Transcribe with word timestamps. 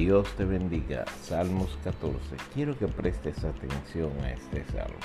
Dios 0.00 0.34
te 0.34 0.46
bendiga. 0.46 1.04
Salmos 1.20 1.78
14. 1.84 2.16
Quiero 2.54 2.74
que 2.74 2.88
prestes 2.88 3.44
atención 3.44 4.10
a 4.22 4.32
este 4.32 4.64
salmo. 4.72 4.96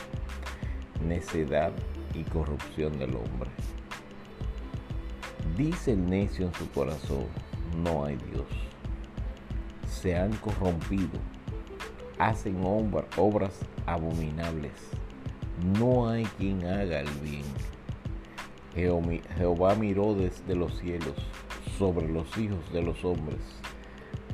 Necedad 1.06 1.74
y 2.14 2.24
corrupción 2.24 2.98
del 2.98 3.14
hombre. 3.14 3.50
Dice 5.58 5.92
el 5.92 6.10
necio 6.10 6.48
en 6.48 6.54
su 6.54 6.72
corazón, 6.72 7.26
no 7.84 8.06
hay 8.06 8.16
Dios. 8.32 8.48
Se 9.86 10.16
han 10.16 10.32
corrompido, 10.38 11.20
hacen 12.18 12.64
obras 12.64 13.60
abominables. 13.86 14.72
No 15.78 16.08
hay 16.08 16.24
quien 16.38 16.66
haga 16.66 17.02
el 17.02 17.12
bien. 17.22 17.44
Jehová 18.74 19.76
miró 19.76 20.16
desde 20.16 20.56
los 20.56 20.80
cielos 20.80 21.16
sobre 21.78 22.08
los 22.08 22.38
hijos 22.38 22.72
de 22.72 22.82
los 22.82 23.04
hombres 23.04 23.42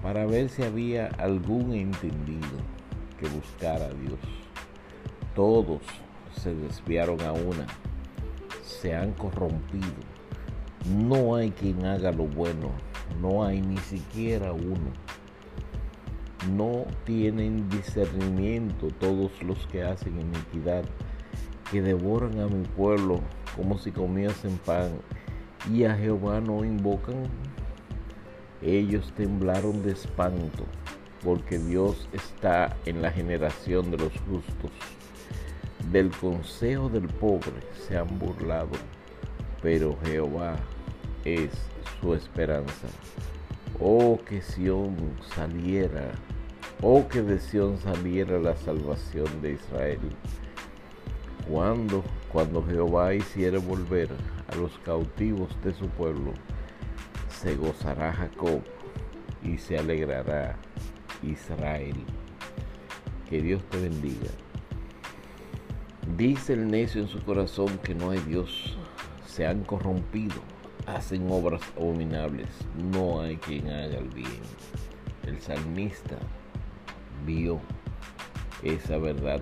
para 0.02 0.26
ver 0.26 0.50
si 0.50 0.64
había 0.64 1.08
algún 1.18 1.74
entendido 1.74 2.58
que 3.20 3.28
buscara 3.30 3.86
a 3.86 3.94
Dios. 3.94 4.20
Todos 5.36 5.82
se 6.36 6.54
desviaron 6.56 7.22
a 7.22 7.32
una, 7.32 7.68
se 8.64 8.96
han 8.96 9.14
corrompido. 9.14 9.86
No 10.88 11.36
hay 11.36 11.52
quien 11.52 11.86
haga 11.86 12.12
lo 12.12 12.26
bueno, 12.26 12.72
no 13.22 13.44
hay 13.44 13.62
ni 13.62 13.78
siquiera 13.78 14.52
uno. 14.52 14.92
No 16.52 16.86
tienen 17.06 17.70
discernimiento 17.70 18.88
todos 19.00 19.32
los 19.44 19.68
que 19.68 19.84
hacen 19.84 20.20
iniquidad, 20.20 20.84
que 21.72 21.82
devoran 21.82 22.40
a 22.40 22.48
mi 22.48 22.66
pueblo 22.66 23.22
como 23.56 23.78
si 23.78 23.92
comiesen 23.92 24.58
pan, 24.66 24.90
y 25.72 25.84
a 25.84 25.96
Jehová 25.96 26.42
no 26.42 26.66
invocan 26.66 27.28
ellos 28.62 29.12
temblaron 29.18 29.84
de 29.84 29.94
espanto, 29.94 30.66
porque 31.24 31.58
Dios 31.58 32.08
está 32.14 32.76
en 32.86 33.02
la 33.02 33.12
generación 33.12 33.92
de 33.92 33.98
los 33.98 34.14
justos. 34.30 34.72
Del 35.92 36.12
consejo 36.12 36.90
del 36.90 37.08
pobre 37.08 37.54
se 37.88 37.98
han 37.98 38.20
burlado, 38.20 38.70
pero 39.62 39.98
Jehová 40.06 40.56
es 41.26 41.52
su 42.00 42.14
esperanza. 42.14 42.88
Oh, 43.80 44.20
que 44.28 44.42
Sión 44.42 44.96
saliera, 45.36 46.12
oh, 46.82 47.08
que 47.08 47.22
de 47.22 47.40
Sión 47.40 47.80
saliera 47.80 48.40
la 48.40 48.56
salvación 48.56 49.42
de 49.42 49.54
Israel. 49.54 50.00
Cuando, 51.50 52.04
cuando 52.32 52.64
Jehová 52.64 53.16
hiciera 53.16 53.58
volver 53.58 54.10
a 54.52 54.56
los 54.56 54.78
cautivos 54.86 55.50
de 55.64 55.74
su 55.74 55.88
pueblo, 55.90 56.34
se 57.42 57.56
gozará 57.56 58.14
Jacob 58.14 58.62
y 59.44 59.58
se 59.58 59.80
alegrará 59.80 60.56
Israel. 61.24 61.96
Que 63.28 63.42
Dios 63.42 63.64
te 63.72 63.80
bendiga. 63.80 64.30
Dice 66.16 66.54
el 66.54 66.68
necio 66.68 67.02
en 67.02 67.08
su 67.08 67.20
corazón 67.24 67.80
que 67.80 67.96
no 67.96 68.12
hay 68.12 68.20
Dios. 68.20 68.78
Se 69.26 69.48
han 69.48 69.64
corrompido, 69.64 70.36
hacen 70.86 71.32
obras 71.32 71.62
abominables. 71.76 72.48
No 72.94 73.22
hay 73.22 73.38
quien 73.38 73.68
haga 73.70 73.98
el 73.98 74.10
bien. 74.10 74.42
El 75.26 75.42
salmista 75.42 76.18
vio 77.26 77.60
esa 78.62 79.00
verdad 79.00 79.42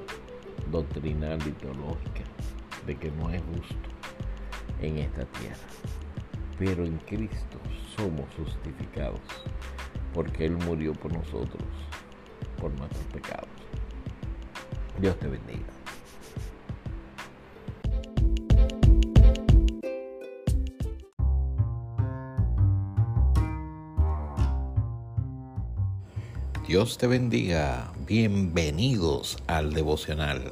doctrinal 0.72 1.40
y 1.46 1.52
teológica 1.52 2.24
de 2.88 2.96
que 2.96 3.12
no 3.12 3.30
es 3.30 3.42
justo 3.42 3.90
en 4.82 5.00
esta 5.00 5.26
tierra. 5.26 5.58
Pero 6.60 6.84
en 6.84 6.98
Cristo 6.98 7.58
somos 7.96 8.26
justificados, 8.36 9.22
porque 10.14 10.46
Él 10.46 10.58
murió 10.58 10.92
por 10.94 11.14
nosotros, 11.14 11.64
por 12.60 12.70
nuestros 12.78 13.06
pecados. 13.14 13.48
Dios 15.00 15.18
te 15.20 15.28
bendiga. 15.30 15.64
Dios 26.68 26.98
te 26.98 27.08
bendiga. 27.08 27.94
Bienvenidos 28.06 29.38
al 29.48 29.74
devocional. 29.74 30.52